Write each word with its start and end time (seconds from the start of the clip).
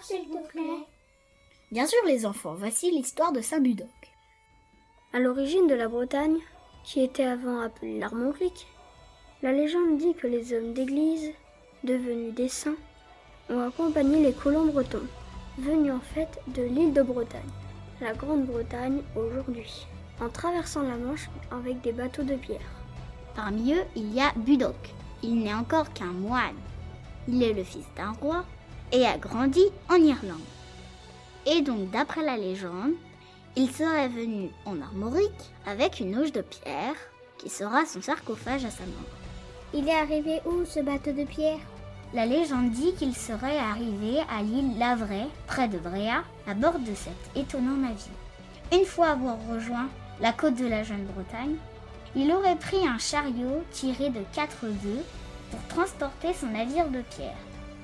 l'histoire, 0.00 0.04
s'il 0.04 0.28
te 0.28 0.48
plaît 0.48 0.86
Bien 1.72 1.86
sûr, 1.86 1.98
les 2.06 2.26
enfants, 2.26 2.54
voici 2.54 2.90
l'histoire 2.90 3.32
de 3.32 3.40
Saint-Budoc. 3.40 3.88
À 5.12 5.18
l'origine 5.18 5.66
de 5.66 5.74
la 5.74 5.88
Bretagne, 5.88 6.38
qui 6.84 7.02
était 7.02 7.24
avant 7.24 7.60
appelée 7.60 7.98
l'Armorique, 7.98 8.66
la 9.42 9.52
légende 9.52 9.98
dit 9.98 10.14
que 10.14 10.26
les 10.26 10.52
hommes 10.52 10.72
d'église, 10.72 11.30
devenus 11.84 12.34
des 12.34 12.48
saints, 12.48 12.76
ont 13.48 13.60
accompagné 13.60 14.22
les 14.22 14.32
colons 14.32 14.66
bretons, 14.66 15.06
venus 15.58 15.92
en 15.92 16.00
fait 16.00 16.40
de 16.48 16.62
l'île 16.62 16.92
de 16.92 17.02
Bretagne, 17.02 17.40
la 18.00 18.12
Grande-Bretagne 18.12 19.02
aujourd'hui, 19.16 19.86
en 20.20 20.28
traversant 20.28 20.82
la 20.82 20.96
Manche 20.96 21.28
avec 21.50 21.80
des 21.80 21.92
bateaux 21.92 22.22
de 22.22 22.36
pierre. 22.36 22.60
Parmi 23.34 23.74
eux, 23.74 23.84
il 23.96 24.12
y 24.12 24.20
a 24.20 24.32
Budoc. 24.36 24.94
Il 25.22 25.42
n'est 25.42 25.54
encore 25.54 25.92
qu'un 25.92 26.06
moine. 26.06 26.56
Il 27.28 27.42
est 27.42 27.52
le 27.52 27.64
fils 27.64 27.86
d'un 27.96 28.12
roi 28.12 28.44
et 28.92 29.06
a 29.06 29.18
grandi 29.18 29.62
en 29.88 29.96
Irlande. 29.96 30.40
Et 31.46 31.62
donc, 31.62 31.90
d'après 31.90 32.22
la 32.22 32.36
légende, 32.36 32.92
il 33.56 33.70
serait 33.70 34.08
venu 34.08 34.50
en 34.64 34.80
Armorique 34.80 35.52
avec 35.66 36.00
une 36.00 36.18
auge 36.18 36.32
de 36.32 36.42
pierre 36.42 36.94
qui 37.38 37.48
sera 37.48 37.86
son 37.86 38.02
sarcophage 38.02 38.64
à 38.64 38.70
sa 38.70 38.84
mort. 38.84 39.16
Il 39.72 39.88
est 39.88 39.94
arrivé 39.94 40.40
où 40.44 40.64
ce 40.64 40.80
bateau 40.80 41.12
de 41.12 41.24
pierre? 41.24 41.60
La 42.12 42.26
légende 42.26 42.72
dit 42.72 42.92
qu'il 42.94 43.14
serait 43.14 43.58
arrivé 43.58 44.18
à 44.28 44.42
l'île 44.42 44.78
Lavray, 44.78 45.26
près 45.46 45.68
de 45.68 45.78
Bréa, 45.78 46.24
à 46.48 46.54
bord 46.54 46.78
de 46.80 46.94
cet 46.94 47.36
étonnant 47.36 47.76
navire. 47.76 47.96
Une 48.72 48.84
fois 48.84 49.10
avoir 49.10 49.36
rejoint 49.48 49.88
la 50.20 50.32
côte 50.32 50.56
de 50.56 50.66
la 50.66 50.82
Jeune 50.82 51.04
Bretagne, 51.04 51.56
il 52.16 52.32
aurait 52.32 52.56
pris 52.56 52.86
un 52.86 52.98
chariot 52.98 53.62
tiré 53.70 54.10
de 54.10 54.22
quatre 54.32 54.66
bœufs 54.66 55.04
pour 55.50 55.60
transporter 55.68 56.34
son 56.34 56.48
navire 56.48 56.88
de 56.88 57.02
pierre. 57.02 57.36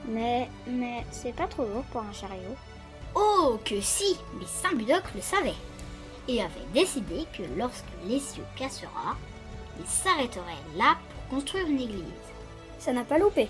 Mais, 0.08 0.48
mais, 0.66 1.04
c'est 1.10 1.34
pas 1.34 1.46
trop 1.46 1.64
lourd 1.64 1.84
pour 1.92 2.02
un 2.02 2.12
chariot. 2.12 2.56
Oh, 3.14 3.58
que 3.64 3.80
si 3.80 4.16
Mais 4.38 4.46
Saint-Budoc 4.46 5.02
le 5.14 5.20
savait 5.20 5.54
et 6.28 6.40
avait 6.42 6.50
décidé 6.74 7.24
que 7.36 7.42
lorsque 7.56 7.84
l'essieu 8.06 8.42
cassera, 8.56 9.16
il 9.78 9.86
s'arrêterait 9.86 10.42
là 10.76 10.96
pour 11.28 11.38
construire 11.38 11.66
une 11.66 11.80
église. 11.80 12.02
Ça 12.78 12.92
n'a 12.92 13.04
pas 13.04 13.18
loupé. 13.18 13.48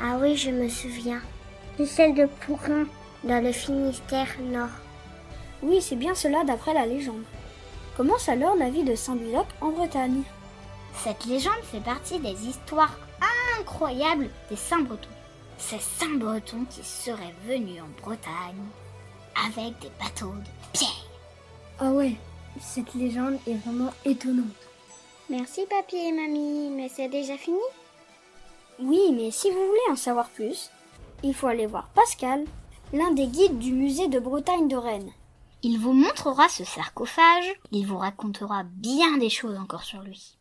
Ah 0.00 0.18
oui, 0.20 0.36
je 0.36 0.50
me 0.50 0.68
souviens. 0.68 1.20
C'est 1.76 1.86
celle 1.86 2.14
de 2.14 2.26
Pourin, 2.26 2.84
dans 3.24 3.42
le 3.42 3.52
Finistère 3.52 4.28
Nord. 4.40 4.68
Oui, 5.62 5.82
c'est 5.82 5.96
bien 5.96 6.14
cela 6.14 6.44
d'après 6.44 6.74
la 6.74 6.86
légende. 6.86 7.24
Commence 7.96 8.28
alors 8.28 8.54
la 8.54 8.70
vie 8.70 8.84
de 8.84 8.94
Saint-Budoc 8.94 9.46
en 9.60 9.70
Bretagne? 9.70 10.22
Cette 10.94 11.24
légende 11.24 11.62
fait 11.64 11.80
partie 11.80 12.20
des 12.20 12.46
histoires 12.46 12.96
incroyables 13.58 14.28
des 14.50 14.56
Saint-Bretons. 14.56 15.08
Ces 15.58 15.80
Saint-Bretons 15.80 16.64
qui 16.70 16.82
seraient 16.84 17.34
venus 17.46 17.82
en 17.82 18.00
Bretagne 18.00 18.64
avec 19.46 19.78
des 19.80 19.90
bateaux 20.00 20.32
de 20.32 20.72
pierre. 20.72 20.88
Ah 21.80 21.90
ouais, 21.90 22.14
cette 22.60 22.94
légende 22.94 23.38
est 23.46 23.54
vraiment 23.54 23.92
étonnante. 24.04 24.46
Merci 25.28 25.66
papy 25.68 25.96
et 25.96 26.12
mamie, 26.12 26.70
mais 26.70 26.88
c'est 26.88 27.08
déjà 27.08 27.36
fini 27.36 27.58
Oui, 28.80 29.12
mais 29.12 29.30
si 29.30 29.50
vous 29.50 29.66
voulez 29.66 29.90
en 29.90 29.96
savoir 29.96 30.30
plus, 30.30 30.70
il 31.22 31.34
faut 31.34 31.48
aller 31.48 31.66
voir 31.66 31.88
Pascal, 31.88 32.44
l'un 32.92 33.10
des 33.10 33.26
guides 33.26 33.58
du 33.58 33.72
musée 33.72 34.08
de 34.08 34.20
Bretagne 34.20 34.68
de 34.68 34.76
Rennes. 34.76 35.12
Il 35.62 35.78
vous 35.78 35.92
montrera 35.92 36.48
ce 36.48 36.64
sarcophage, 36.64 37.52
il 37.72 37.86
vous 37.86 37.98
racontera 37.98 38.62
bien 38.62 39.18
des 39.18 39.28
choses 39.28 39.58
encore 39.58 39.82
sur 39.82 40.02
lui. 40.02 40.37